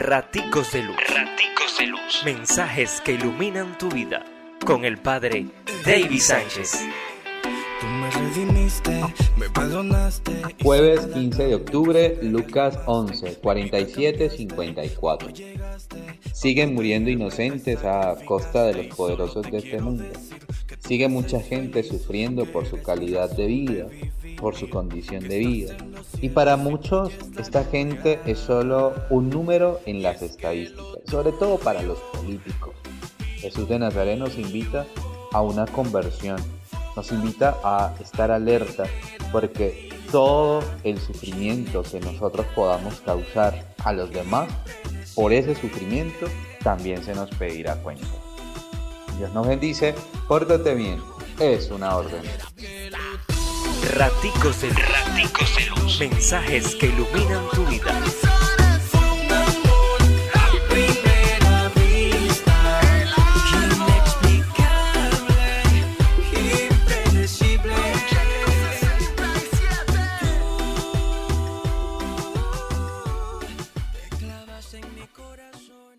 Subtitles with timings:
[0.00, 0.96] Raticos de Luz.
[0.96, 2.22] Raticos de Luz.
[2.24, 4.24] Mensajes que iluminan tu vida.
[4.64, 5.44] Con el Padre
[5.84, 6.86] David Sánchez.
[10.62, 15.28] Jueves 15 de octubre, Lucas 11, 47, 54.
[16.32, 20.04] Siguen muriendo inocentes a costa de los poderosos de este mundo.
[20.78, 23.86] Sigue mucha gente sufriendo por su calidad de vida,
[24.40, 25.76] por su condición de vida.
[26.20, 31.82] Y para muchos esta gente es solo un número en las estadísticas, sobre todo para
[31.82, 32.74] los políticos.
[33.36, 34.86] Jesús de Nazaret nos invita
[35.32, 36.38] a una conversión,
[36.96, 38.84] nos invita a estar alerta
[39.32, 44.48] porque todo el sufrimiento que nosotros podamos causar a los demás,
[45.14, 46.26] por ese sufrimiento
[46.62, 48.06] también se nos pedirá cuenta.
[49.18, 49.94] Dios nos bendice,
[50.26, 50.98] pórtate bien,
[51.38, 52.22] es una orden.
[53.92, 54.78] Raticos de luz.
[54.78, 56.00] Raticos de luz.
[56.00, 57.92] Mensajes que iluminan tu vida.
[74.72, 75.89] en mi corazón.